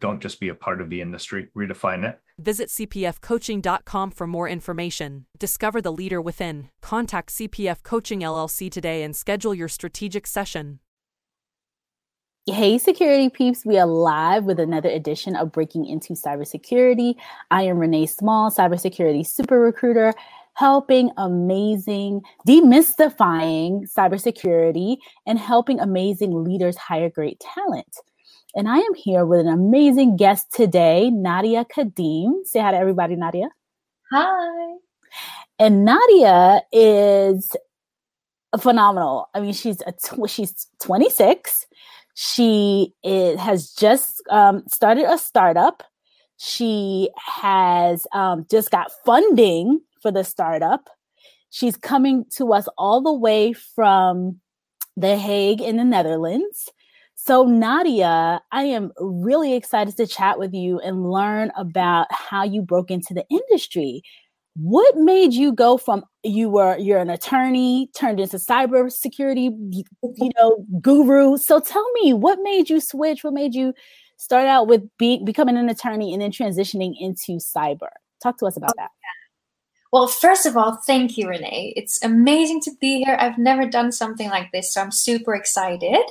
[0.00, 2.20] Don't just be a part of the industry, redefine it.
[2.38, 5.26] Visit cpfcoaching.com for more information.
[5.38, 6.68] Discover the leader within.
[6.82, 10.80] Contact CPF Coaching LLC today and schedule your strategic session.
[12.46, 17.14] Hey, security peeps, we are live with another edition of Breaking Into Cybersecurity.
[17.50, 20.12] I am Renee Small, cybersecurity super recruiter,
[20.52, 27.96] helping amazing, demystifying cybersecurity and helping amazing leaders hire great talent.
[28.56, 32.44] And I am here with an amazing guest today, Nadia Kadhim.
[32.44, 33.48] Say hi to everybody, Nadia.
[34.12, 34.76] Hi.
[35.58, 37.56] And Nadia is
[38.60, 39.28] phenomenal.
[39.34, 41.66] I mean, she's a tw- she's 26.
[42.14, 45.82] She is, has just um, started a startup.
[46.36, 50.88] She has um, just got funding for the startup.
[51.50, 54.40] She's coming to us all the way from
[54.96, 56.70] The Hague in the Netherlands.
[57.26, 62.60] So, Nadia, I am really excited to chat with you and learn about how you
[62.60, 64.02] broke into the industry.
[64.56, 70.66] What made you go from you were you're an attorney turned into cybersecurity, you know,
[70.82, 71.38] guru?
[71.38, 73.24] So tell me, what made you switch?
[73.24, 73.72] What made you
[74.18, 77.88] start out with being becoming an attorney and then transitioning into cyber?
[78.22, 78.90] Talk to us about oh, that.
[79.94, 81.72] Well, first of all, thank you, Renee.
[81.76, 83.16] It's amazing to be here.
[83.20, 86.02] I've never done something like this, so I'm super excited.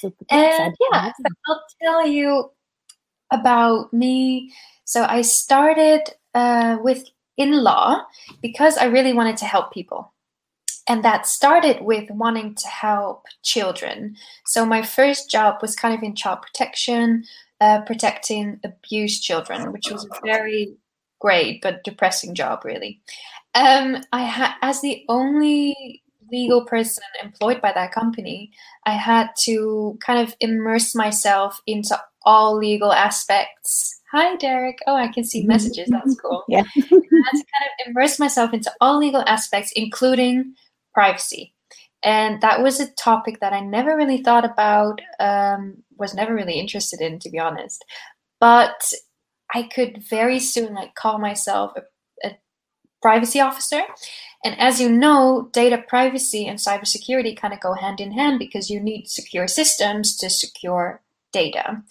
[0.00, 1.12] Super and yeah,
[1.46, 2.50] I'll tell you
[3.30, 4.52] about me.
[4.82, 6.00] So I started
[6.34, 7.04] uh, with
[7.36, 8.02] in law
[8.42, 10.12] because I really wanted to help people.
[10.88, 14.16] And that started with wanting to help children.
[14.46, 17.22] So my first job was kind of in child protection,
[17.60, 20.76] uh, protecting abused children, which was a very
[21.18, 23.00] great but depressing job really.
[23.54, 28.52] Um i had as the only legal person employed by that company
[28.84, 34.00] i had to kind of immerse myself into all legal aspects.
[34.12, 34.78] Hi derek.
[34.86, 35.48] Oh i can see mm-hmm.
[35.48, 35.88] messages.
[35.90, 36.44] That's cool.
[36.48, 36.64] Yeah.
[36.76, 40.54] I had to kind of immerse myself into all legal aspects including
[40.94, 41.54] privacy.
[42.02, 46.58] And that was a topic that i never really thought about um, was never really
[46.60, 47.84] interested in to be honest.
[48.40, 48.92] But
[49.52, 52.38] I could very soon like call myself a, a
[53.00, 53.82] privacy officer.
[54.44, 58.70] And as you know, data privacy and cybersecurity kind of go hand in hand because
[58.70, 61.82] you need secure systems to secure data.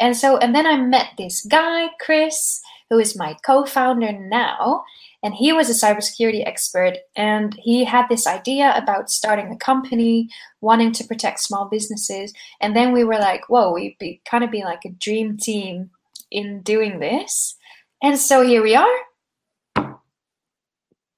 [0.00, 4.84] And so, and then I met this guy, Chris, who is my co founder now.
[5.24, 6.98] And he was a cybersecurity expert.
[7.14, 10.28] And he had this idea about starting a company,
[10.60, 12.34] wanting to protect small businesses.
[12.60, 15.90] And then we were like, whoa, we'd be kind of be like a dream team
[16.32, 17.56] in doing this.
[18.02, 18.98] And so here we are.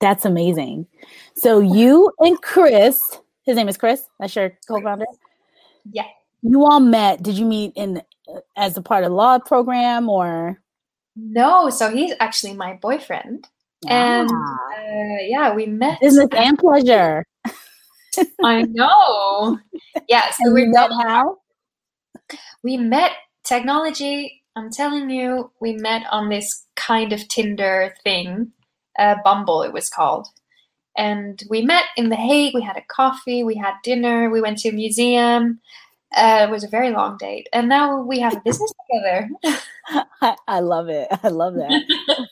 [0.00, 0.86] That's amazing.
[1.34, 3.00] So you and Chris,
[3.44, 5.06] his name is Chris, that's your co-founder.
[5.90, 6.06] Yeah.
[6.42, 7.22] You all met.
[7.22, 8.02] Did you meet in
[8.56, 10.60] as a part of the law program or?
[11.16, 13.48] No, so he's actually my boyfriend.
[13.88, 16.00] And uh, yeah, we met.
[16.00, 17.24] Business and pleasure.
[18.44, 19.58] I know.
[20.08, 21.38] Yeah, so we met how?
[22.62, 23.12] We met
[23.44, 28.52] technology I'm telling you, we met on this kind of Tinder thing,
[28.98, 30.28] uh, Bumble it was called.
[30.96, 34.58] And we met in The Hague, we had a coffee, we had dinner, we went
[34.58, 35.60] to a museum.
[36.16, 37.48] Uh, it was a very long date.
[37.52, 39.28] And now we have a business together.
[40.22, 41.08] I, I, love it.
[41.24, 41.82] I love that.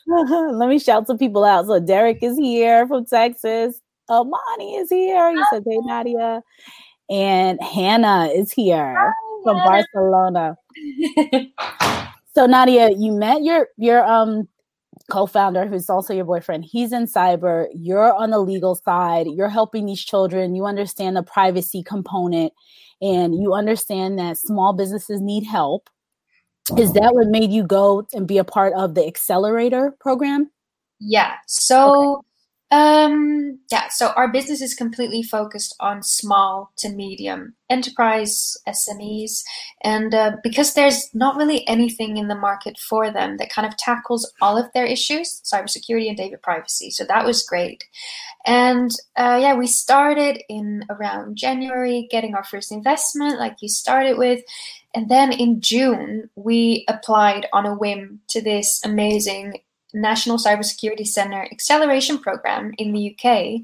[0.53, 1.67] Let me shout some people out.
[1.67, 3.81] So Derek is here from Texas.
[4.09, 5.29] Amani is here.
[5.31, 6.41] You said, hey, Nadia.
[7.09, 9.11] And Hannah is here Hi,
[9.43, 9.85] from Hannah.
[9.91, 10.57] Barcelona.
[12.35, 14.47] So Nadia, you met your your um
[15.09, 16.65] co-founder who's also your boyfriend.
[16.65, 21.23] He's in cyber, you're on the legal side, you're helping these children, you understand the
[21.23, 22.53] privacy component
[23.01, 25.89] and you understand that small businesses need help.
[26.77, 30.49] Is that what made you go and be a part of the accelerator program?
[30.99, 31.33] Yeah.
[31.47, 32.27] So okay.
[32.73, 39.43] Um, yeah, so our business is completely focused on small to medium enterprise SMEs,
[39.83, 43.77] and uh, because there's not really anything in the market for them that kind of
[43.77, 46.89] tackles all of their issues, cybersecurity and data privacy.
[46.89, 47.83] So that was great,
[48.43, 54.17] and uh, yeah, we started in around January, getting our first investment, like you started
[54.17, 54.41] with,
[54.95, 59.61] and then in June we applied on a whim to this amazing
[59.93, 63.61] National Cybersecurity Center acceleration program in the UK.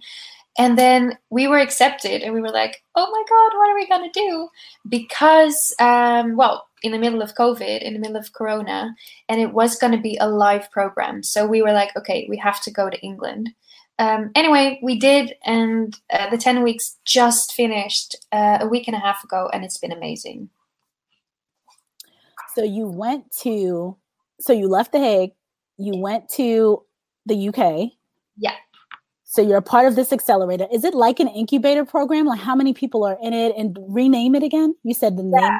[0.57, 3.87] And then we were accepted, and we were like, oh my God, what are we
[3.87, 4.49] going to do?
[4.89, 8.93] Because, um, well, in the middle of COVID, in the middle of Corona,
[9.29, 11.23] and it was going to be a live program.
[11.23, 13.49] So we were like, okay, we have to go to England.
[13.99, 18.95] Um, anyway, we did, and uh, the 10 weeks just finished uh, a week and
[18.95, 20.49] a half ago, and it's been amazing.
[22.55, 23.97] So you went to,
[24.39, 25.31] so you left The Hague,
[25.79, 26.83] you went to
[27.25, 27.91] the UK.
[28.37, 28.55] Yeah.
[29.23, 30.67] So you're a part of this accelerator.
[30.71, 32.25] Is it like an incubator program?
[32.25, 33.55] Like how many people are in it?
[33.57, 34.75] And rename it again?
[34.83, 35.49] You said the yeah.
[35.49, 35.59] name.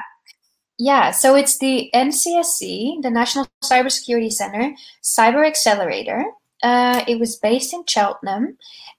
[0.82, 6.24] Yeah, so it's the NCSC, the National Cybersecurity Center Cyber Accelerator.
[6.62, 8.56] Uh, it was based in Cheltenham,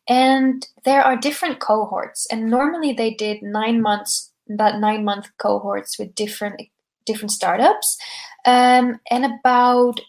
[0.07, 2.27] and there are different cohorts.
[2.31, 6.61] And normally they did nine months, about nine month cohorts with different
[7.07, 7.97] different startups,
[8.45, 9.99] um, and about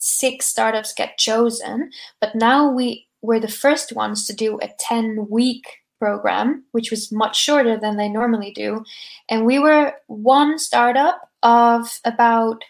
[0.00, 5.28] six startups get chosen, but now we were the first ones to do a 10
[5.30, 5.64] week
[5.98, 8.82] program, which was much shorter than they normally do.
[9.28, 12.64] And we were one startup of about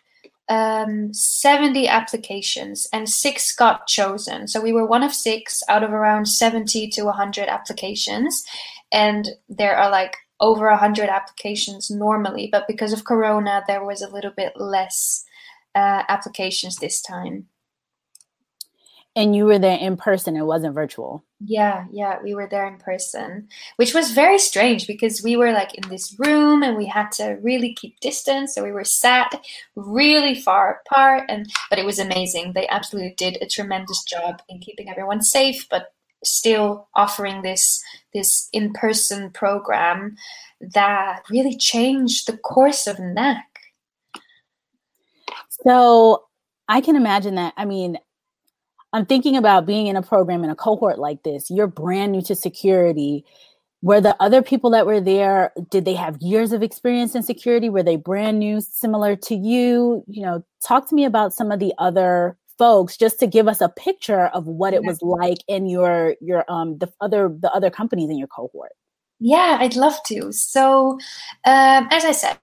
[0.51, 4.49] um, 70 applications, and six got chosen.
[4.49, 8.45] So we were one of six out of around 70 to 100 applications.
[8.91, 14.11] And there are like over 100 applications normally, but because of Corona, there was a
[14.11, 15.25] little bit less
[15.75, 17.47] uh, applications this time.
[19.17, 21.25] And you were there in person, it wasn't virtual.
[21.41, 25.75] Yeah, yeah, we were there in person, which was very strange because we were like
[25.75, 28.55] in this room and we had to really keep distance.
[28.55, 29.45] So we were sat
[29.75, 32.53] really far apart and but it was amazing.
[32.53, 37.83] They absolutely did a tremendous job in keeping everyone safe, but still offering this
[38.15, 40.17] this in-person program
[40.61, 43.50] that really changed the course of NAC.
[45.65, 46.25] So
[46.69, 47.55] I can imagine that.
[47.57, 47.99] I mean,
[48.93, 51.51] I'm thinking about being in a program in a cohort like this.
[51.51, 53.25] You're brand new to security.
[53.83, 57.71] Were the other people that were there, did they have years of experience in security?
[57.71, 60.05] Were they brand new, similar to you?
[60.07, 63.63] You know, talk to me about some of the other folks just to give us
[63.63, 67.71] a picture of what it was like in your your um the other the other
[67.71, 68.73] companies in your cohort.
[69.19, 70.31] Yeah, I'd love to.
[70.33, 70.93] So,
[71.47, 72.39] um, as I said,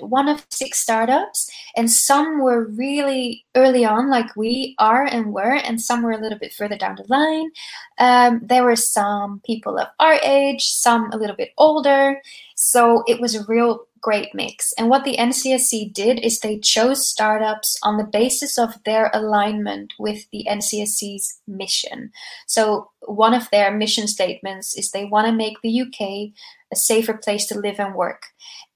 [0.00, 5.54] one of six startups, and some were really early on, like we are and were,
[5.54, 7.50] and some were a little bit further down the line.
[7.98, 12.20] Um, there were some people of our age, some a little bit older.
[12.54, 14.72] So it was a real great mix.
[14.78, 19.94] And what the NCSC did is they chose startups on the basis of their alignment
[19.98, 22.12] with the NCSC's mission.
[22.46, 26.32] So one of their mission statements is they want to make the UK
[26.72, 28.22] a safer place to live and work.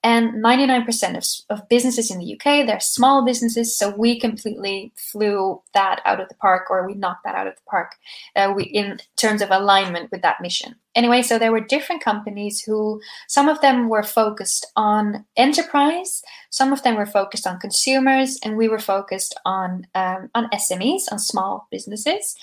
[0.02, 1.24] And 99% of,
[1.60, 6.28] of businesses in the UK, they're small businesses, so we completely flew that out of
[6.28, 7.92] the park, or we knocked that out of the park,
[8.34, 10.74] uh, we, in terms of alignment with that mission.
[11.00, 16.74] Anyway, so there were different companies who, some of them were focused on enterprise, some
[16.74, 21.18] of them were focused on consumers, and we were focused on um, on SMEs, on
[21.18, 22.36] small businesses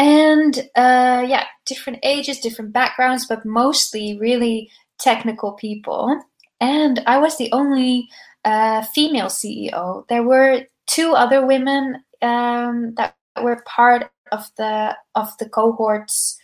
[0.00, 6.18] and uh, yeah, different ages, different backgrounds, but mostly really technical people.
[6.58, 8.08] And I was the only
[8.46, 10.08] uh, female CEO.
[10.08, 16.39] There were two other women um, that were part of the of the cohort's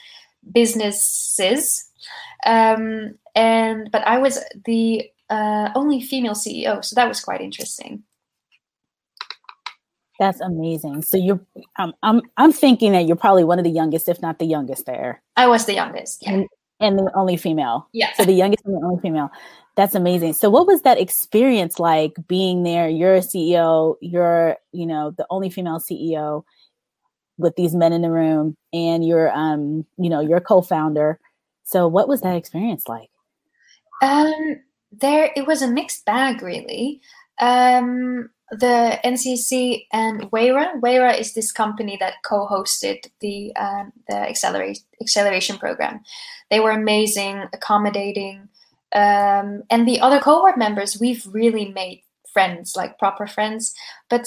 [0.52, 1.88] businesses,
[2.44, 8.02] um, and but I was the uh, only female CEO, so that was quite interesting.
[10.18, 11.02] That's amazing.
[11.02, 11.40] So you're,
[11.78, 14.86] um, I'm, I'm thinking that you're probably one of the youngest, if not the youngest,
[14.86, 15.22] there.
[15.36, 16.32] I was the youngest, yeah.
[16.32, 16.48] and,
[16.80, 17.88] and the only female.
[17.92, 18.12] Yeah.
[18.14, 19.30] So the youngest and the only female.
[19.76, 20.32] That's amazing.
[20.32, 22.88] So what was that experience like being there?
[22.88, 23.96] You're a CEO.
[24.00, 26.44] You're, you know, the only female CEO
[27.38, 31.18] with these men in the room, and you're, um, you know, you're co-founder.
[31.64, 33.10] So what was that experience like?
[34.02, 34.60] Um,
[34.92, 37.00] there, it was a mixed bag, really.
[37.40, 40.80] Um, the NCSC and Wayra.
[40.80, 46.00] Wayra is this company that co-hosted the um, the accelerate, acceleration program.
[46.50, 48.48] They were amazing, accommodating,
[48.92, 50.98] um, and the other cohort members.
[51.00, 52.02] We've really made
[52.32, 53.74] friends, like proper friends.
[54.08, 54.26] But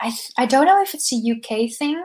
[0.00, 2.00] I I don't know if it's a UK thing.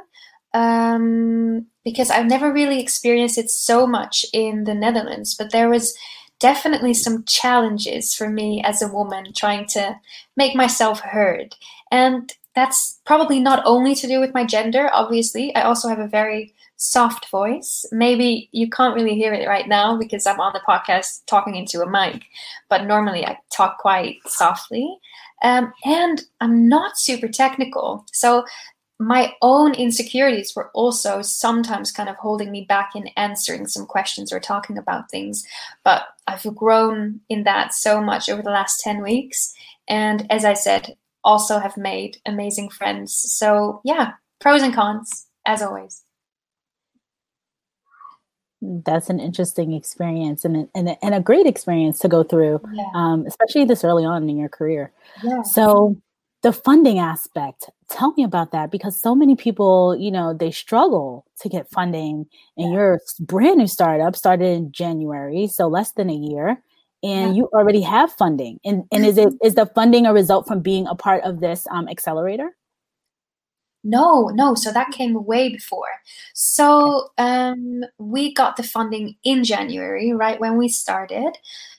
[0.53, 5.95] Um, because I've never really experienced it so much in the Netherlands, but there was
[6.39, 9.95] definitely some challenges for me as a woman trying to
[10.35, 11.55] make myself heard.
[11.91, 15.55] And that's probably not only to do with my gender, obviously.
[15.55, 17.85] I also have a very soft voice.
[17.91, 21.81] Maybe you can't really hear it right now because I'm on the podcast talking into
[21.81, 22.23] a mic,
[22.69, 24.97] but normally I talk quite softly.
[25.43, 28.05] Um, and I'm not super technical.
[28.11, 28.45] So
[29.01, 34.31] my own insecurities were also sometimes kind of holding me back in answering some questions
[34.31, 35.43] or talking about things.
[35.83, 39.55] But I've grown in that so much over the last 10 weeks.
[39.87, 43.11] And as I said, also have made amazing friends.
[43.13, 46.03] So, yeah, pros and cons, as always.
[48.61, 52.61] That's an interesting experience and a, and a, and a great experience to go through,
[52.71, 52.83] yeah.
[52.93, 54.91] um, especially this early on in your career.
[55.23, 55.41] Yeah.
[55.41, 55.99] So,
[56.41, 61.25] the funding aspect tell me about that because so many people you know they struggle
[61.39, 62.25] to get funding
[62.57, 62.77] and yeah.
[62.77, 66.61] your brand new startup started in january so less than a year
[67.03, 67.37] and yeah.
[67.37, 69.53] you already have funding and, and is it mm-hmm.
[69.55, 72.55] the funding a result from being a part of this um, accelerator
[73.83, 75.89] no no so that came way before
[76.33, 81.31] so um, we got the funding in january right when we started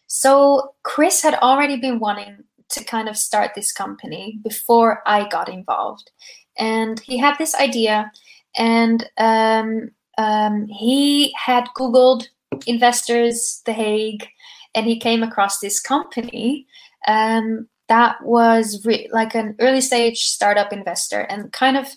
[0.08, 2.36] so chris had already been wanting
[2.72, 6.10] to kind of start this company before I got involved.
[6.58, 8.10] And he had this idea,
[8.56, 12.28] and um, um, he had Googled
[12.66, 14.26] investors, The Hague,
[14.74, 16.66] and he came across this company
[17.06, 21.88] um, that was re- like an early stage startup investor and kind of,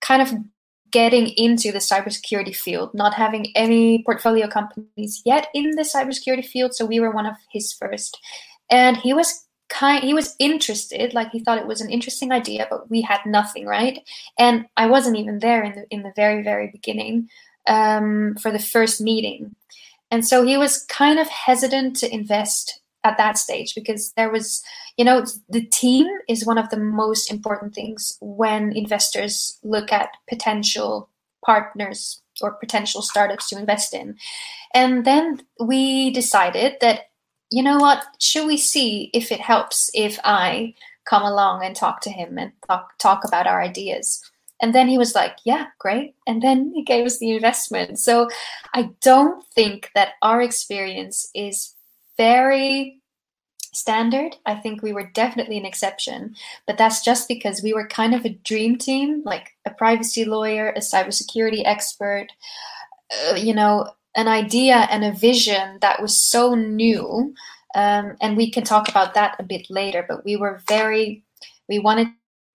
[0.00, 0.32] kind of
[0.90, 6.74] getting into the cybersecurity field, not having any portfolio companies yet in the cybersecurity field.
[6.74, 8.20] So we were one of his first.
[8.70, 12.66] And he was kind he was interested like he thought it was an interesting idea
[12.70, 14.00] but we had nothing right?
[14.38, 17.28] And i wasn't even there in the in the very very beginning
[17.66, 19.54] um, for the first meeting.
[20.10, 24.62] And so he was kind of hesitant to invest at that stage because there was
[24.96, 30.10] you know the team is one of the most important things when investors look at
[30.28, 31.10] potential
[31.44, 34.16] partners or potential startups to invest in.
[34.72, 37.10] And then we decided that
[37.54, 38.04] you know what?
[38.18, 42.50] Should we see if it helps if I come along and talk to him and
[42.66, 44.28] talk talk about our ideas?
[44.60, 46.16] And then he was like, Yeah, great.
[46.26, 48.00] And then he gave us the investment.
[48.00, 48.28] So
[48.74, 51.76] I don't think that our experience is
[52.16, 53.00] very
[53.72, 54.34] standard.
[54.46, 56.34] I think we were definitely an exception,
[56.66, 60.70] but that's just because we were kind of a dream team, like a privacy lawyer,
[60.70, 62.26] a cybersecurity expert,
[63.30, 67.34] uh, you know, an idea and a vision that was so new.
[67.74, 71.24] Um, and we can talk about that a bit later, but we were very,
[71.68, 72.08] we wanted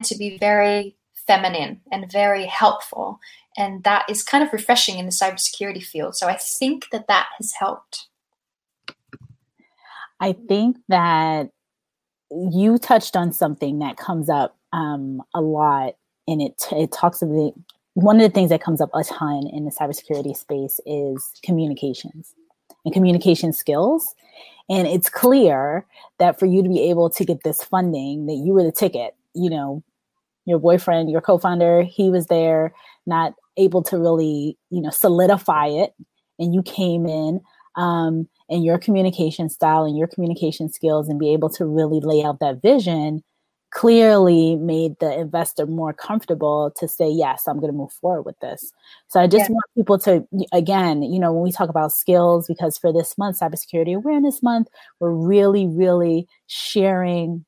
[0.03, 0.95] to be very
[1.27, 3.19] feminine and very helpful.
[3.57, 6.15] And that is kind of refreshing in the cybersecurity field.
[6.15, 8.07] So I think that that has helped.
[10.19, 11.49] I think that
[12.31, 15.95] you touched on something that comes up um, a lot,
[16.27, 17.53] and it it talks about
[17.93, 22.33] one of the things that comes up a ton in the cybersecurity space is communications
[22.85, 24.15] and communication skills.
[24.69, 25.85] And it's clear
[26.19, 29.15] that for you to be able to get this funding, that you were the ticket.
[29.33, 29.83] You know,
[30.45, 32.73] your boyfriend, your co-founder, he was there,
[33.05, 35.93] not able to really, you know, solidify it,
[36.37, 37.41] and you came in.
[37.75, 42.23] Um, and your communication style and your communication skills and be able to really lay
[42.23, 43.23] out that vision
[43.71, 48.39] clearly made the investor more comfortable to say yes i'm going to move forward with
[48.39, 48.71] this.
[49.07, 49.53] So i just yeah.
[49.53, 53.39] want people to again you know when we talk about skills because for this month
[53.39, 54.67] cybersecurity awareness month
[54.99, 57.45] we're really really sharing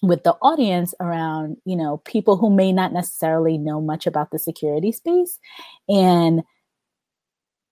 [0.00, 4.38] with the audience around you know people who may not necessarily know much about the
[4.38, 5.38] security space
[5.88, 6.42] and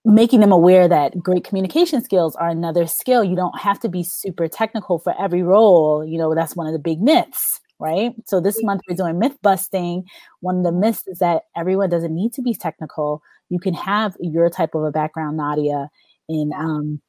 [0.03, 3.25] making them aware that great communication skills are another skill.
[3.25, 6.05] You don't have to be super technical for every role.
[6.05, 8.13] You know that's one of the big myths right?
[8.25, 10.03] So this month we're doing myth busting.
[10.41, 13.21] One of the myths is that everyone doesn't need to be technical.
[13.49, 15.89] You can have your type of a background, Nadia,
[16.27, 17.01] in um,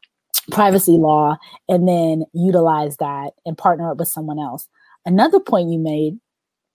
[0.51, 1.37] privacy law,
[1.69, 4.69] and then utilize that and partner up with someone else.
[5.05, 6.19] Another point you made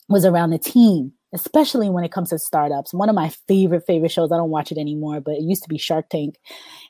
[0.10, 2.94] was around the team especially when it comes to startups.
[2.94, 5.70] One of my favorite, favorite shows, I don't watch it anymore, but it used to
[5.70, 6.36] be Shark Tank.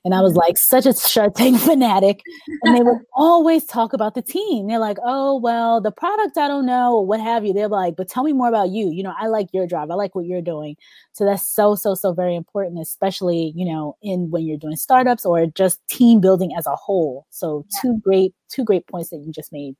[0.03, 0.39] And I was mm-hmm.
[0.39, 2.21] like such a Shark Tank fanatic.
[2.63, 4.67] And they would always talk about the team.
[4.67, 7.53] They're like, oh, well, the product, I don't know, or what have you.
[7.53, 8.91] They're like, but tell me more about you.
[8.91, 9.89] You know, I like your drive.
[9.89, 10.75] I like what you're doing.
[11.13, 15.25] So that's so, so, so very important, especially, you know, in when you're doing startups
[15.25, 17.25] or just team building as a whole.
[17.29, 17.79] So yeah.
[17.81, 19.75] two great, two great points that you just made.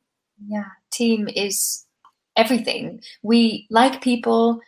[0.48, 0.66] Yeah.
[0.92, 1.86] Team is
[2.36, 3.02] everything.
[3.22, 4.62] We like people.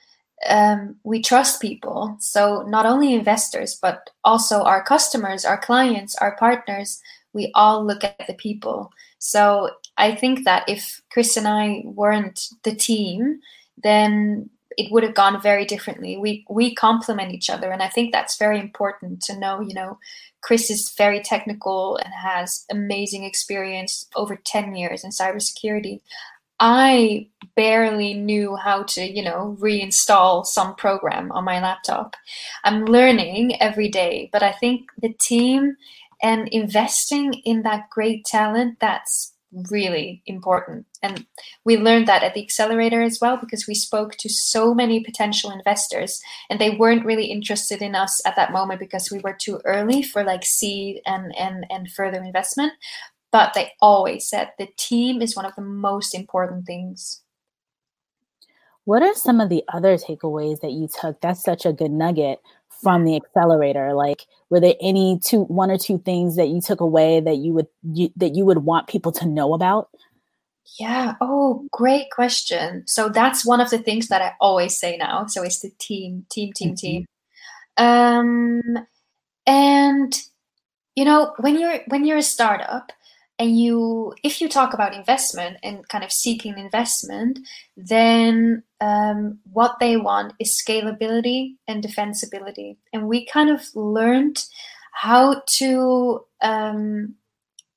[0.47, 2.15] um, we trust people.
[2.19, 7.01] So not only investors, but also our customers, our clients, our partners.
[7.33, 8.91] We all look at the people.
[9.19, 13.39] So I think that if Chris and I weren't the team,
[13.81, 16.17] then it would have gone very differently.
[16.17, 19.61] We we complement each other, and I think that's very important to know.
[19.61, 19.99] You know,
[20.41, 26.01] Chris is very technical and has amazing experience over ten years in cybersecurity.
[26.59, 32.15] I barely knew how to, you know, reinstall some program on my laptop.
[32.63, 35.75] I'm learning every day, but I think the team
[36.21, 39.33] and investing in that great talent that's
[39.69, 40.85] really important.
[41.01, 41.25] And
[41.63, 45.51] we learned that at the accelerator as well because we spoke to so many potential
[45.51, 49.61] investors and they weren't really interested in us at that moment because we were too
[49.65, 52.73] early for like seed and and and further investment.
[53.31, 57.21] But they always said the team is one of the most important things.
[58.85, 61.19] What are some of the other takeaways that you took?
[61.21, 62.39] That's such a good nugget
[62.81, 63.93] from the accelerator.
[63.93, 67.53] Like, were there any two, one or two things that you took away that you
[67.53, 69.89] would you, that you would want people to know about?
[70.79, 71.15] Yeah.
[71.21, 72.83] Oh, great question.
[72.87, 75.25] So that's one of the things that I always say now.
[75.27, 76.75] So it's the team, team, team, mm-hmm.
[76.75, 77.05] team.
[77.77, 78.61] Um,
[79.45, 80.21] and
[80.95, 82.91] you know, when you're when you're a startup,
[83.37, 87.39] and you if you talk about investment and kind of seeking investment
[87.75, 92.77] then um, what they want is scalability and defensibility.
[92.93, 94.43] And we kind of learned
[94.91, 97.15] how to um,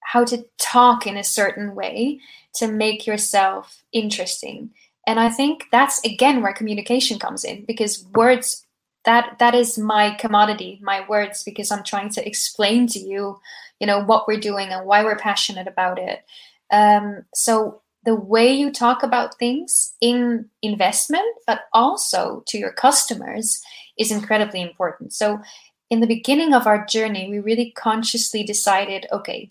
[0.00, 2.20] how to talk in a certain way
[2.54, 4.70] to make yourself interesting.
[5.06, 8.66] And i think that's again where communication comes in because words
[9.08, 13.38] that that is my commodity my words because i'm trying to explain to you
[13.80, 16.24] you know what we're doing and why we're passionate about it.
[16.70, 23.60] Um, so the way you talk about things in investment but also to your customers
[23.98, 25.12] is incredibly important.
[25.12, 25.40] So
[25.90, 29.50] in the beginning of our journey we really consciously decided okay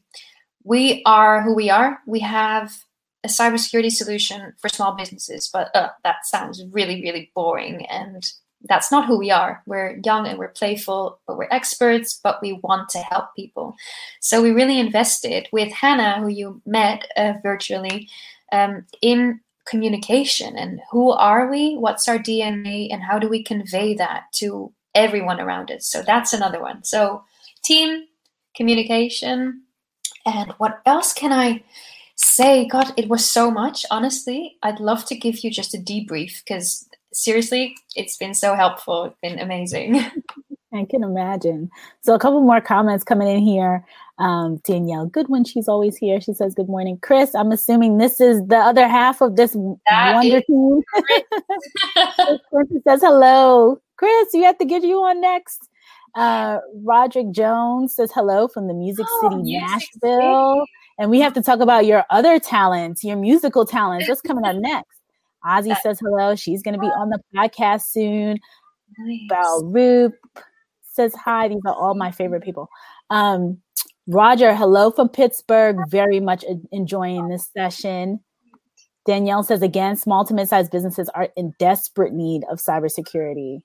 [0.64, 2.00] we are who we are.
[2.06, 2.76] We have
[3.24, 8.32] a cybersecurity solution for small businesses but uh, that sounds really really boring and
[8.68, 9.62] that's not who we are.
[9.66, 13.76] We're young and we're playful, but we're experts, but we want to help people.
[14.20, 18.10] So we really invested with Hannah, who you met uh, virtually,
[18.52, 23.94] um, in communication and who are we, what's our DNA, and how do we convey
[23.96, 25.86] that to everyone around us.
[25.86, 26.84] So that's another one.
[26.84, 27.24] So
[27.64, 28.06] team,
[28.56, 29.64] communication,
[30.26, 31.64] and what else can I
[32.16, 32.68] say?
[32.68, 33.86] God, it was so much.
[33.92, 39.06] Honestly, I'd love to give you just a debrief because seriously, it's been so helpful.
[39.06, 40.00] It's been amazing.
[40.74, 41.70] I can imagine.
[42.02, 43.86] So a couple more comments coming in here.
[44.20, 46.20] Um, Danielle Goodwin, she's always here.
[46.20, 47.00] She says, Good morning.
[47.02, 49.54] Chris, I'm assuming this is the other half of this
[49.88, 50.82] that wonder team.
[52.50, 53.80] Chris says hello.
[53.98, 55.70] Chris, you have to get you on next.
[56.16, 60.56] Uh, Roderick Jones says hello from the Music oh, City, Music Nashville.
[60.62, 60.72] City.
[61.00, 64.10] And we have to talk about your other talents, your musical talents.
[64.10, 64.97] What's coming up next?
[65.48, 66.36] Ozzy says hello.
[66.36, 68.38] She's going to be on the podcast soon.
[69.00, 69.20] Nice.
[69.32, 70.14] Balroop
[70.82, 71.48] says hi.
[71.48, 72.70] These are all my favorite people.
[73.10, 73.60] Um,
[74.08, 75.78] Roger, hello from Pittsburgh.
[75.90, 78.20] Very much enjoying this session.
[79.06, 83.62] Danielle says again, small to mid-sized businesses are in desperate need of cybersecurity.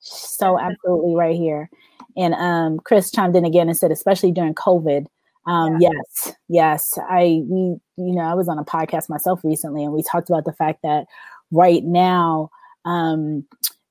[0.00, 1.70] So absolutely right here.
[2.16, 5.06] And um, Chris chimed in again and said, especially during COVID,
[5.48, 5.88] um, yeah.
[5.92, 6.98] Yes, yes.
[7.08, 10.44] I we you know I was on a podcast myself recently, and we talked about
[10.44, 11.06] the fact that
[11.50, 12.50] right now
[12.84, 13.46] um,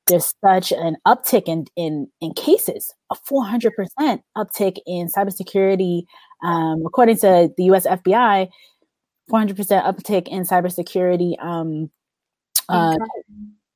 [0.05, 6.03] there's such an uptick in in in cases, a 400 percent uptick in cybersecurity,
[6.43, 7.87] um, according to the U.S.
[7.87, 8.49] FBI.
[9.27, 11.43] 400 percent uptick in cybersecurity.
[11.43, 11.89] Um,
[12.69, 12.97] uh,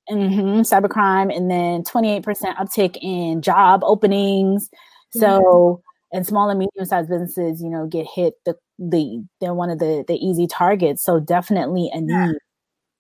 [0.10, 2.24] mm-hmm, cybercrime, and then 28%
[2.58, 4.70] uptick in job openings.
[5.14, 9.70] So and small and medium sized businesses, you know, get hit the the they're one
[9.70, 11.04] of the the easy targets.
[11.04, 12.14] So definitely a need.
[12.14, 12.32] Yeah.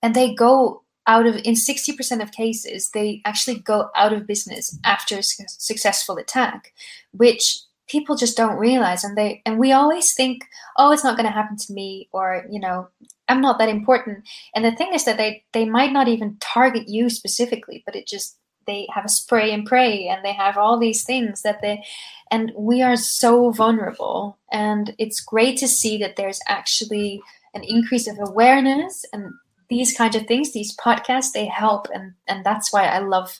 [0.03, 4.77] And they go out of in 60% of cases they actually go out of business
[4.83, 6.73] after a successful attack
[7.11, 10.45] which people just don't realize and they and we always think
[10.77, 12.87] oh it's not going to happen to me or you know
[13.27, 14.23] i'm not that important
[14.55, 18.07] and the thing is that they they might not even target you specifically but it
[18.07, 21.83] just they have a spray and pray and they have all these things that they
[22.31, 24.39] and we are so vulnerable.
[24.51, 27.21] And it's great to see that there's actually
[27.53, 29.33] an increase of awareness and
[29.69, 31.87] these kinds of things these podcasts they help.
[31.93, 33.39] And and that's why i love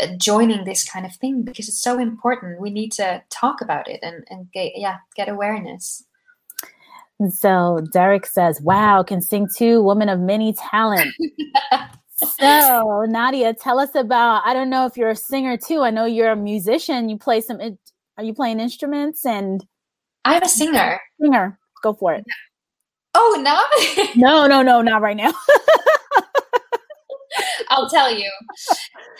[0.00, 2.60] uh, joining this kind of thing because it's so important.
[2.60, 6.04] We need to talk about it and and get yeah get awareness.
[7.30, 11.12] So derek says wow can sing too woman of many talent
[12.24, 14.42] so Nadia, tell us about.
[14.44, 15.82] I don't know if you're a singer too.
[15.82, 17.08] I know you're a musician.
[17.08, 17.60] You play some.
[18.16, 19.24] Are you playing instruments?
[19.24, 19.64] And
[20.24, 21.00] I'm a singer.
[21.20, 22.24] Singer, go for it.
[23.14, 23.62] Oh no!
[24.16, 25.32] no, no, no, not right now.
[27.70, 28.30] I'll tell you.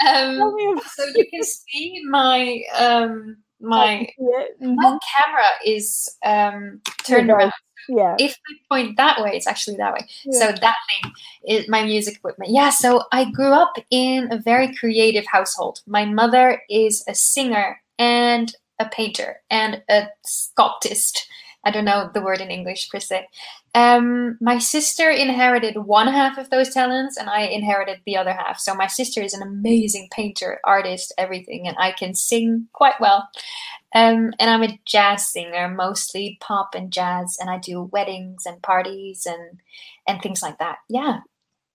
[0.06, 4.74] Um, so you can see my um, my mm-hmm.
[4.74, 7.52] my camera is um, turned around.
[7.88, 8.16] Yeah.
[8.18, 10.07] If I point that way, it's actually that way.
[10.24, 10.38] Yeah.
[10.38, 11.12] So that thing
[11.46, 12.53] is my music equipment.
[12.53, 12.70] Yeah.
[12.70, 15.81] So I grew up in a very creative household.
[15.87, 21.27] My mother is a singer and a painter and a sculptist.
[21.64, 23.27] I don't know the word in English per se.
[23.74, 28.59] Um, my sister inherited one half of those talents, and I inherited the other half.
[28.59, 33.28] So my sister is an amazing painter, artist, everything, and I can sing quite well.
[33.94, 38.62] Um, and I'm a jazz singer, mostly pop and jazz, and I do weddings and
[38.62, 39.61] parties and
[40.07, 40.78] and things like that.
[40.88, 41.20] Yeah,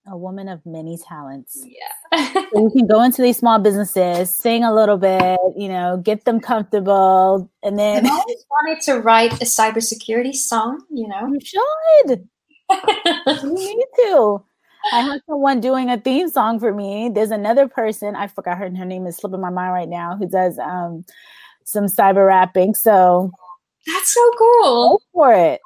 [0.06, 1.64] a woman of many talents.
[1.66, 2.34] Yeah.
[2.34, 6.26] so you can go into these small businesses, sing a little bit, you know, get
[6.26, 8.06] them comfortable, and then.
[8.06, 11.28] I always wanted to write a cybersecurity song, you know.
[11.28, 12.28] You should.
[13.44, 14.44] you need to.
[14.92, 17.10] I have someone doing a theme song for me.
[17.14, 20.28] There's another person, I forgot her, her name is slipping my mind right now, who
[20.28, 21.06] does um
[21.64, 22.76] some cyber rapping.
[22.76, 23.32] So
[23.88, 24.90] that's so cool.
[24.90, 25.62] Go for it.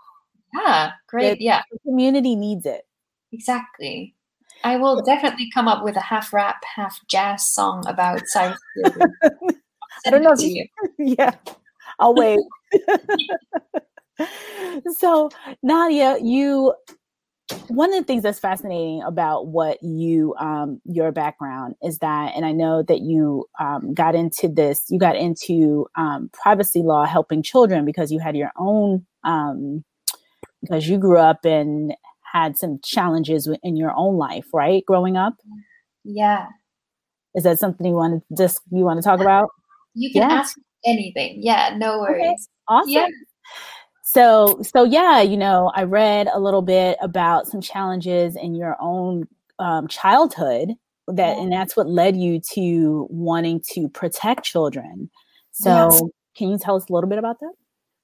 [0.54, 1.40] Yeah, great.
[1.40, 1.64] The, yeah.
[1.72, 2.86] The community needs it.
[3.32, 4.16] Exactly.
[4.64, 9.12] I will definitely come up with a half rap, half jazz song about cybersecurity.
[10.06, 10.66] I don't know if you.
[10.98, 11.36] Yeah,
[12.00, 12.40] I'll wait.
[14.98, 15.30] so,
[15.64, 16.74] Nadia, you
[17.70, 22.46] one of the things that's fascinating about what you um, your background is that and
[22.46, 27.42] i know that you um, got into this you got into um, privacy law helping
[27.42, 29.84] children because you had your own um,
[30.62, 31.96] because you grew up and
[32.32, 34.84] had some challenges in your own life, right?
[34.86, 35.36] Growing up.
[36.04, 36.48] Yeah.
[37.36, 39.50] Is that something you want to just you want to talk about?
[39.94, 40.36] You can yeah.
[40.36, 41.40] ask anything.
[41.42, 42.24] Yeah, no worries.
[42.24, 42.36] Okay.
[42.68, 42.92] Awesome.
[42.92, 43.08] Yeah.
[44.04, 48.78] So so yeah, you know, I read a little bit about some challenges in your
[48.80, 49.28] own
[49.60, 50.74] um, childhood
[51.08, 51.42] that, yeah.
[51.42, 55.10] and that's what led you to wanting to protect children.
[55.52, 56.02] So, yes.
[56.36, 57.54] can you tell us a little bit about that?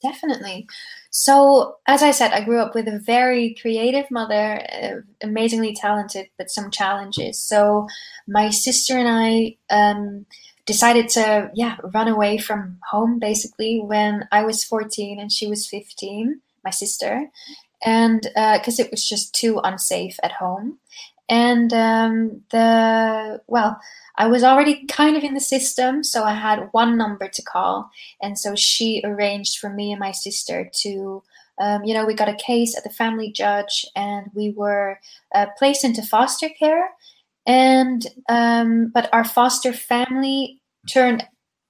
[0.04, 0.68] Definitely.
[1.12, 6.28] So, as I said, I grew up with a very creative mother, uh, amazingly talented,
[6.38, 7.40] but some challenges.
[7.40, 7.88] So,
[8.28, 10.26] my sister and I um,
[10.66, 15.68] decided to, yeah, run away from home basically when I was 14 and she was
[15.68, 17.30] 15, my sister,
[17.86, 20.80] and because uh, it was just too unsafe at home.
[21.34, 23.82] And um, the, well,
[24.18, 27.90] I was already kind of in the system, so I had one number to call.
[28.22, 31.24] And so she arranged for me and my sister to,
[31.60, 35.00] um, you know, we got a case at the family judge and we were
[35.34, 36.88] uh, placed into foster care.
[37.48, 41.26] And, um, but our foster family turned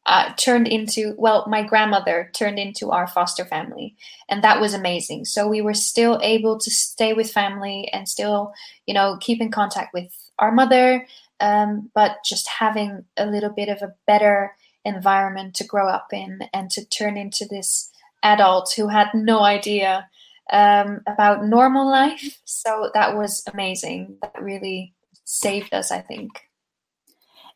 [0.05, 3.95] uh, turned into well my grandmother turned into our foster family
[4.29, 8.53] and that was amazing so we were still able to stay with family and still
[8.85, 11.07] you know keep in contact with our mother
[11.39, 16.39] um, but just having a little bit of a better environment to grow up in
[16.53, 17.89] and to turn into this
[18.23, 20.09] adult who had no idea
[20.51, 22.39] um, about normal life.
[22.45, 24.17] So that was amazing.
[24.21, 24.93] That really
[25.25, 26.31] saved us, I think.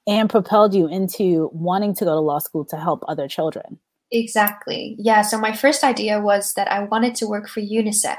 [0.07, 3.79] And propelled you into wanting to go to law school to help other children.
[4.11, 4.95] Exactly.
[4.97, 5.21] Yeah.
[5.21, 8.17] So my first idea was that I wanted to work for UNICEF.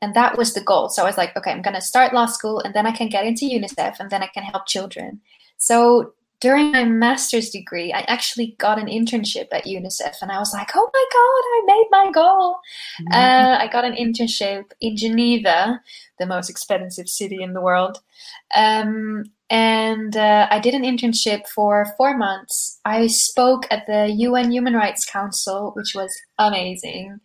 [0.00, 0.88] And that was the goal.
[0.88, 3.08] So I was like, okay, I'm going to start law school and then I can
[3.08, 5.20] get into UNICEF and then I can help children.
[5.58, 10.52] So during my master's degree, I actually got an internship at UNICEF, and I was
[10.52, 12.58] like, "Oh my god, I made my goal!"
[13.00, 13.12] Mm-hmm.
[13.12, 15.80] Uh, I got an internship in Geneva,
[16.18, 18.00] the most expensive city in the world,
[18.54, 22.80] um, and uh, I did an internship for four months.
[22.84, 27.20] I spoke at the UN Human Rights Council, which was amazing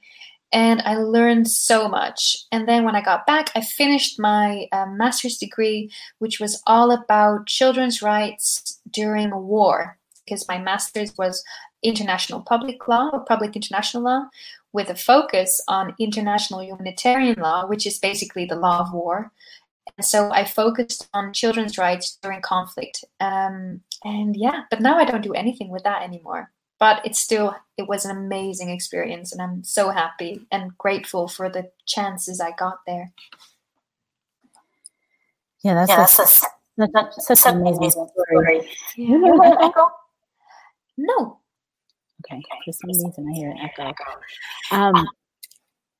[0.53, 2.37] and I learned so much.
[2.51, 6.91] And then when I got back, I finished my um, master's degree, which was all
[6.91, 11.43] about children's rights during war, because my master's was
[11.81, 14.27] international public law or public international law
[14.73, 19.31] with a focus on international humanitarian law, which is basically the law of war.
[19.97, 23.03] And so I focused on children's rights during conflict.
[23.19, 26.51] Um, and yeah, but now I don't do anything with that anymore.
[26.79, 31.49] But it's still it was an amazing experience and i'm so happy and grateful for
[31.49, 33.11] the chances i got there.
[35.63, 36.47] Yeah that's, yeah, a, that's, a,
[36.93, 38.69] that's such, such an amazing story, story.
[38.97, 39.71] Yeah.
[40.97, 41.39] no.
[42.25, 43.93] Okay for some reason i hear an echo.
[44.71, 45.07] Um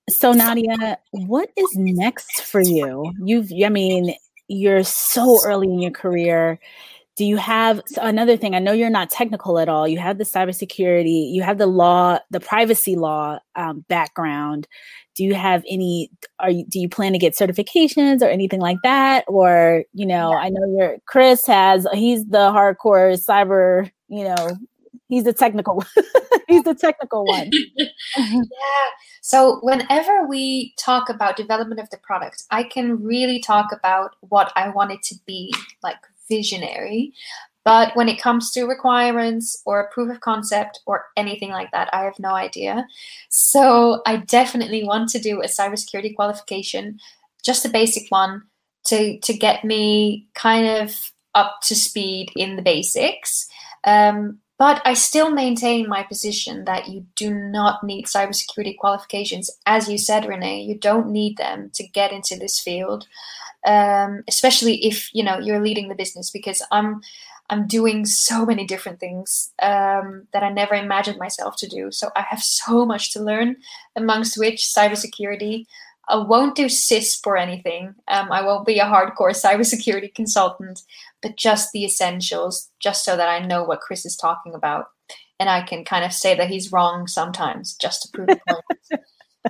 [0.09, 3.11] so nadia what is next for you?
[3.23, 4.15] You've i mean
[4.47, 6.59] you're so early in your career.
[7.15, 9.87] Do you have another thing i know you're not technical at all.
[9.87, 14.67] You have the cybersecurity you have the law the privacy law um, background.
[15.15, 18.79] Do you have any are you do you plan to get certifications or anything like
[18.83, 19.23] that?
[19.27, 20.37] Or you know yeah.
[20.37, 24.57] i know your chris has he's the hardcore cyber you know
[25.13, 25.83] he's the technical
[26.47, 27.49] he's the technical one
[28.15, 28.87] yeah
[29.21, 34.51] so whenever we talk about development of the product i can really talk about what
[34.55, 35.97] i want it to be like
[36.29, 37.13] visionary
[37.63, 41.89] but when it comes to requirements or a proof of concept or anything like that,
[41.93, 42.85] I have no idea.
[43.29, 46.99] So I definitely want to do a cybersecurity qualification,
[47.41, 48.43] just a basic one,
[48.87, 53.47] to to get me kind of up to speed in the basics.
[53.85, 59.51] Um, but I still maintain my position that you do not need cybersecurity qualifications.
[59.65, 63.05] As you said, Renee, you don't need them to get into this field,
[63.67, 66.31] um, especially if you know you're leading the business.
[66.31, 67.01] Because I'm
[67.49, 71.91] I'm doing so many different things um, that I never imagined myself to do.
[71.91, 73.57] So I have so much to learn,
[73.97, 75.65] amongst which cybersecurity.
[76.09, 77.95] I won't do CISSP or anything.
[78.07, 80.81] Um, I won't be a hardcore cybersecurity consultant,
[81.21, 84.87] but just the essentials, just so that I know what Chris is talking about.
[85.39, 89.03] And I can kind of say that he's wrong sometimes just to prove a point.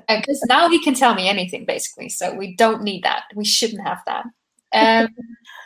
[0.09, 2.09] Because now he can tell me anything, basically.
[2.09, 3.25] So we don't need that.
[3.35, 4.25] We shouldn't have that.
[4.73, 5.07] Um,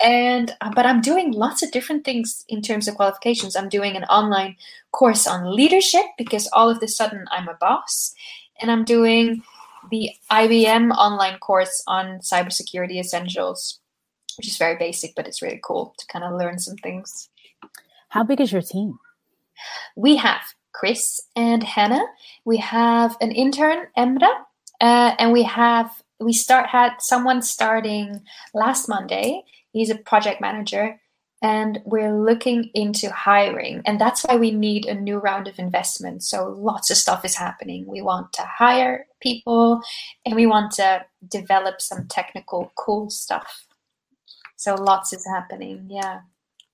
[0.01, 3.95] and uh, but i'm doing lots of different things in terms of qualifications i'm doing
[3.95, 4.55] an online
[4.91, 8.13] course on leadership because all of a sudden i'm a boss
[8.61, 9.41] and i'm doing
[9.89, 13.79] the ibm online course on cybersecurity essentials
[14.37, 17.29] which is very basic but it's really cool to kind of learn some things.
[18.09, 18.99] How big is your team?
[19.95, 20.41] We have
[20.73, 22.05] chris and hannah.
[22.45, 24.29] We have an intern emra
[24.79, 28.21] uh, and we have we start had someone starting
[28.53, 29.43] last monday.
[29.71, 30.99] He's a project manager
[31.41, 36.23] and we're looking into hiring and that's why we need a new round of investment.
[36.23, 37.85] So lots of stuff is happening.
[37.85, 39.81] We want to hire people
[40.25, 43.65] and we want to develop some technical cool stuff.
[44.55, 46.21] So lots is happening yeah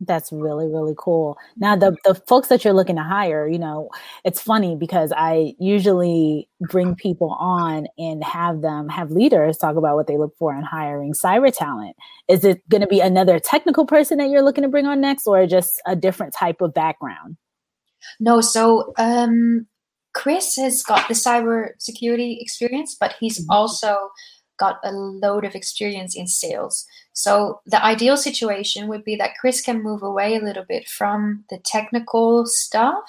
[0.05, 1.37] that's really, really cool.
[1.57, 3.89] Now, the, the folks that you're looking to hire, you know,
[4.23, 9.95] it's funny because I usually bring people on and have them have leaders talk about
[9.95, 11.95] what they look for in hiring cyber talent.
[12.27, 15.27] Is it going to be another technical person that you're looking to bring on next
[15.27, 17.37] or just a different type of background?
[18.19, 19.67] No, so um,
[20.13, 23.51] Chris has got the cyber security experience, but he's mm-hmm.
[23.51, 24.11] also
[24.57, 26.85] got a load of experience in sales.
[27.13, 31.43] So the ideal situation would be that Chris can move away a little bit from
[31.49, 33.03] the technical stuff,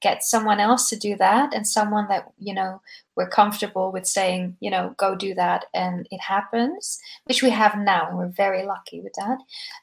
[0.00, 2.80] get someone else to do that, and someone that, you know,
[3.16, 7.76] we're comfortable with saying, you know, go do that and it happens, which we have
[7.76, 8.08] now.
[8.08, 9.38] And we're very lucky with that.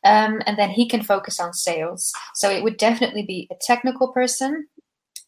[0.06, 2.14] Um, and then he can focus on sales.
[2.34, 4.68] So it would definitely be a technical person,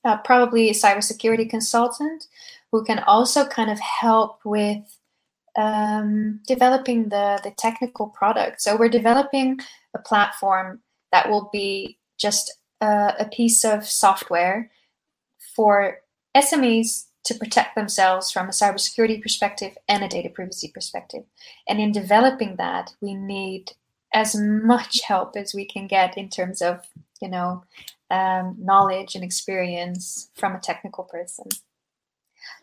[0.05, 2.27] uh, probably a cybersecurity consultant
[2.71, 4.99] who can also kind of help with
[5.57, 8.61] um, developing the, the technical product.
[8.61, 9.59] So we're developing
[9.95, 14.71] a platform that will be just a, a piece of software
[15.55, 15.97] for
[16.35, 21.23] SMEs to protect themselves from a cybersecurity perspective and a data privacy perspective.
[21.67, 23.71] And in developing that, we need
[24.13, 26.85] as much help as we can get in terms of,
[27.21, 27.63] you know,
[28.09, 31.47] um, knowledge and experience from a technical person.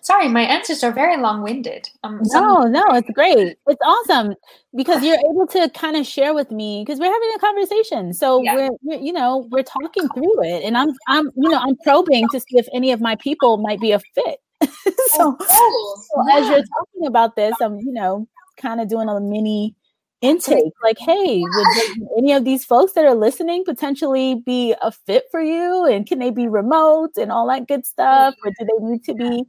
[0.04, 1.88] Sorry, my answers are very long-winded.
[2.02, 3.56] Um, no, no, it's great.
[3.66, 4.34] It's awesome
[4.76, 8.12] because you're able to kind of share with me because we're having a conversation.
[8.12, 8.54] So yeah.
[8.54, 12.28] we're, we're, you know, we're talking through it, and I'm, I'm, you know, I'm probing
[12.32, 14.40] to see if any of my people might be a fit.
[15.08, 16.36] so, oh, so yeah.
[16.36, 19.74] as you're talking about this, I'm, you know, kind of doing a mini
[20.20, 25.24] intake like hey would any of these folks that are listening potentially be a fit
[25.30, 28.86] for you and can they be remote and all that good stuff or do they
[28.86, 29.44] need to be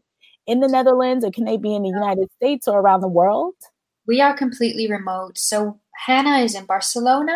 [0.48, 3.56] in the Netherlands or can they be in the United States or around the world?
[4.08, 5.38] We are completely remote.
[5.38, 7.36] So Hannah is in Barcelona.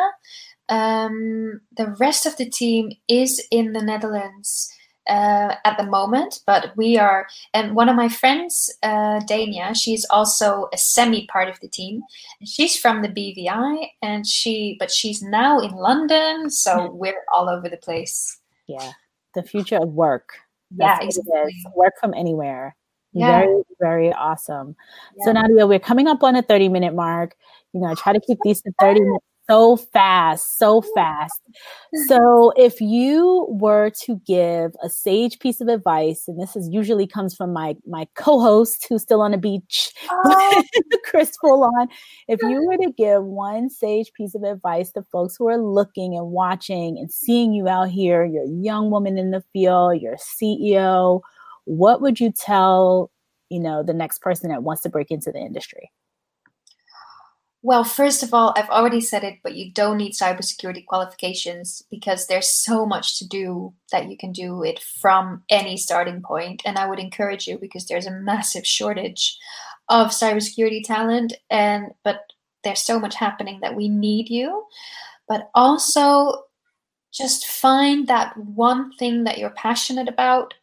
[0.69, 4.71] Um, the rest of the team is in the Netherlands
[5.09, 7.27] uh, at the moment, but we are.
[7.53, 12.03] And one of my friends, uh, Dania, she's also a semi part of the team.
[12.45, 17.67] She's from the BVI, and she, but she's now in London, so we're all over
[17.67, 18.39] the place.
[18.67, 18.91] Yeah,
[19.33, 20.29] the future of work.
[20.71, 21.55] That's yeah, exactly.
[21.75, 22.75] Work from anywhere.
[23.13, 23.41] Yeah.
[23.41, 24.75] Very, very awesome.
[25.17, 25.25] Yeah.
[25.25, 27.35] So Nadia, we're coming up on a 30 minute mark.
[27.73, 31.41] You know, I try to keep these to 30 minutes so fast, so fast.
[32.07, 37.07] So, if you were to give a sage piece of advice, and this is usually
[37.07, 40.63] comes from my my co-host who's still on the beach, oh.
[41.03, 41.87] Chris Foulon.
[42.27, 46.15] If you were to give one sage piece of advice to folks who are looking
[46.15, 50.13] and watching and seeing you out here, you're a young woman in the field, you're
[50.13, 51.21] a CEO,
[51.65, 53.11] what would you tell
[53.49, 55.91] you know the next person that wants to break into the industry?
[57.61, 62.27] Well, first of all, I've already said it, but you don't need cybersecurity qualifications because
[62.27, 66.61] there's so much to do that you can do it from any starting point.
[66.63, 69.37] And I would encourage you because there's a massive shortage
[69.89, 72.21] of cybersecurity talent, and but
[72.63, 74.65] there's so much happening that we need you.
[75.27, 76.43] But also,
[77.11, 80.53] just find that one thing that you're passionate about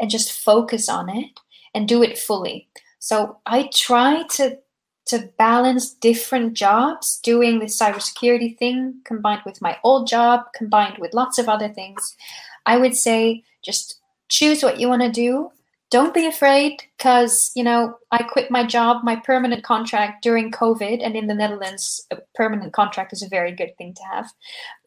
[0.00, 1.30] and just focus on it
[1.74, 2.68] and do it fully.
[2.98, 4.58] So I try to
[5.06, 11.12] to balance different jobs, doing the cybersecurity thing combined with my old job, combined with
[11.12, 12.16] lots of other things.
[12.64, 15.50] I would say just choose what you want to do.
[15.90, 21.04] Don't be afraid because, you know, I quit my job, my permanent contract during COVID,
[21.04, 24.32] and in the Netherlands, a permanent contract is a very good thing to have.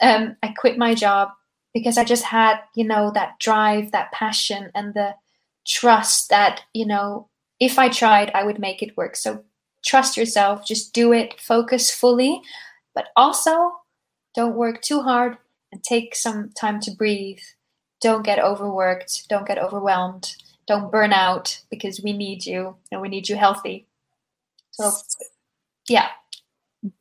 [0.01, 1.29] Um, I quit my job
[1.73, 5.15] because I just had, you know, that drive, that passion, and the
[5.65, 9.15] trust that, you know, if I tried, I would make it work.
[9.15, 9.43] So
[9.85, 12.41] trust yourself, just do it, focus fully,
[12.93, 13.73] but also
[14.35, 15.37] don't work too hard
[15.71, 17.39] and take some time to breathe.
[18.01, 20.35] Don't get overworked, don't get overwhelmed,
[20.67, 23.87] don't burn out because we need you and we need you healthy.
[24.71, 24.91] So,
[25.89, 26.09] yeah.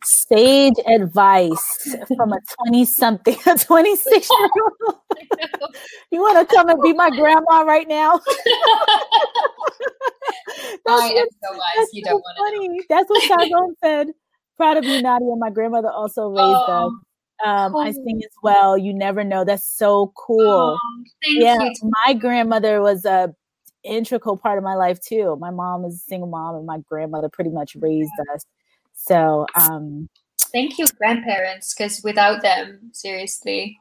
[0.03, 4.97] Sage advice from a 20 something, a 26 year old.
[6.11, 8.15] you want to come and be my grandma right now?
[10.89, 11.89] I am so wise.
[11.93, 12.85] You don't want to.
[12.89, 14.09] That's what Tyrone said.
[14.57, 15.37] Proud of you, Nadia.
[15.37, 16.93] My grandmother also raised oh, us.
[17.45, 17.81] Um, cool.
[17.83, 18.79] I sing as well.
[18.79, 19.45] You never know.
[19.45, 20.79] That's so cool.
[20.81, 21.93] Oh, yeah, you.
[22.07, 23.35] my grandmother was a
[23.85, 25.37] integral part of my life too.
[25.39, 28.47] My mom is a single mom, and my grandmother pretty much raised us.
[28.97, 30.09] So, um,
[30.53, 33.79] thank you, grandparents, because without them, seriously,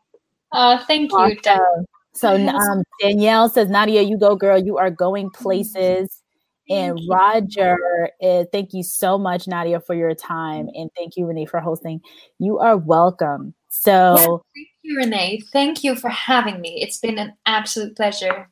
[0.52, 1.38] uh, thank awesome.
[1.46, 1.86] you.
[2.14, 4.58] So um, Danielle says, Nadia, you go, girl.
[4.58, 6.22] You are going places.
[6.70, 10.70] And Roger, uh, thank you so much, Nadia, for your time.
[10.74, 12.00] And thank you, Renee, for hosting.
[12.40, 13.54] You are welcome.
[13.70, 14.26] So, yeah,
[14.56, 15.44] thank you, Renee.
[15.52, 16.82] Thank you for having me.
[16.82, 18.50] It's been an absolute pleasure.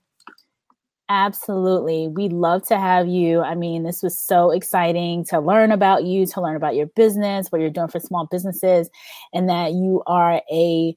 [1.09, 2.07] Absolutely.
[2.07, 3.41] We'd love to have you.
[3.41, 7.51] I mean, this was so exciting to learn about you, to learn about your business,
[7.51, 8.89] what you're doing for small businesses,
[9.33, 10.95] and that you are a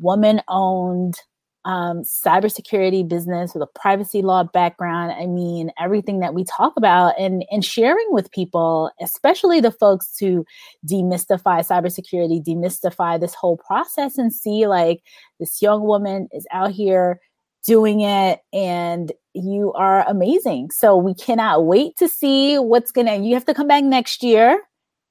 [0.00, 1.16] woman owned
[1.64, 5.12] um, cybersecurity business with a privacy law background.
[5.12, 10.14] I mean, everything that we talk about and, and sharing with people, especially the folks
[10.18, 10.46] to
[10.86, 15.02] demystify cybersecurity, demystify this whole process and see like
[15.40, 17.20] this young woman is out here
[17.68, 20.70] doing it and you are amazing.
[20.70, 24.22] So we cannot wait to see what's going to, you have to come back next
[24.22, 24.62] year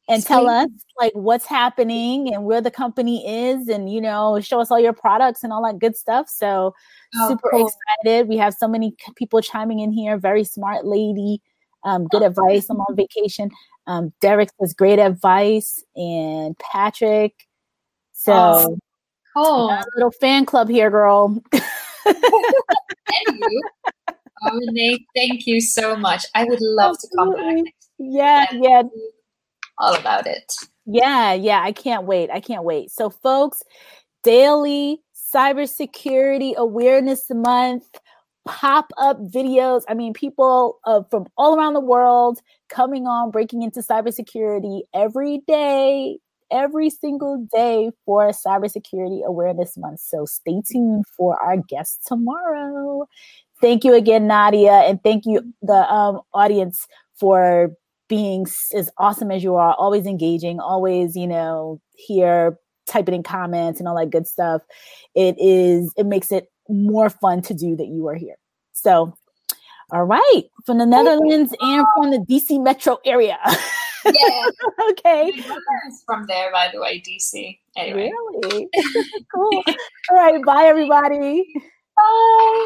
[0.09, 4.61] and tell us like what's happening and where the company is and you know show
[4.61, 6.29] us all your products and all that good stuff.
[6.29, 6.73] So
[7.15, 7.69] oh, super cool.
[8.03, 8.27] excited.
[8.27, 10.17] We have so many people chiming in here.
[10.17, 11.41] Very smart lady.
[11.83, 12.69] Um, good advice.
[12.69, 13.51] I'm on vacation.
[13.85, 17.33] Um, derek says great advice and patrick.
[18.13, 18.77] So oh,
[19.35, 19.69] cool.
[19.69, 21.37] a little fan club here girl
[22.07, 23.61] and you
[24.43, 27.35] oh, Renee, thank you so much i would love Absolutely.
[27.35, 28.83] to come back yeah yeah
[29.79, 30.51] all about it.
[30.85, 32.29] Yeah, yeah, I can't wait.
[32.31, 32.91] I can't wait.
[32.91, 33.63] So, folks,
[34.23, 35.01] daily
[35.33, 37.85] cybersecurity awareness month
[38.45, 39.83] pop up videos.
[39.89, 42.39] I mean, people uh, from all around the world
[42.69, 46.19] coming on, breaking into cybersecurity every day,
[46.51, 50.01] every single day for Cybersecurity Awareness Month.
[50.01, 53.07] So stay tuned for our guest tomorrow.
[53.61, 56.87] Thank you again, Nadia, and thank you, the um, audience,
[57.19, 57.71] for
[58.07, 63.79] being as awesome as you are, always engaging, always, you know, here typing in comments
[63.79, 64.61] and all that good stuff.
[65.15, 68.37] It is, it makes it more fun to do that you are here.
[68.73, 69.17] So,
[69.91, 73.37] all right, from the Netherlands and from the DC metro area.
[74.13, 74.45] Yeah.
[74.91, 75.43] okay.
[76.05, 77.59] From there, by the way, DC.
[77.75, 78.11] Anyway.
[78.11, 78.67] Really?
[79.33, 79.63] cool.
[80.09, 80.43] All right.
[80.43, 81.53] Bye, everybody.
[81.95, 82.65] Bye.